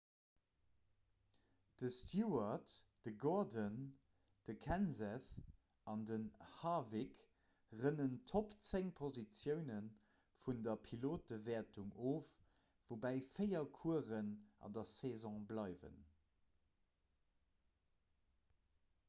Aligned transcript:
de 1.79 1.89
stewart 1.95 2.69
de 3.03 3.11
gordon 3.23 3.75
de 4.47 4.53
kenseth 4.63 5.27
an 5.91 6.05
den 6.11 6.23
harwick 6.53 7.19
rënnen 7.83 8.15
d'topp 8.31 8.55
zéng 8.69 8.89
positioune 9.01 9.77
vun 10.45 10.63
der 10.69 10.81
pilotewäertung 10.87 11.91
of 12.13 12.29
woubäi 12.87 13.19
véier 13.35 13.65
coursen 13.81 14.31
an 14.69 14.75
der 14.79 14.87
saison 14.95 15.37
bleiwen 15.53 16.01